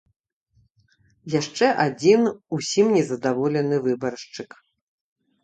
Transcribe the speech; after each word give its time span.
Яшчэ 1.33 1.65
адзін 1.85 2.21
ўсім 2.57 2.87
незадаволены 2.97 3.75
выбаршчык. 3.87 4.49